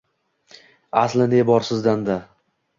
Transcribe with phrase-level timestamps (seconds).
[1.03, 2.19] Аsli ne bor sizdan-da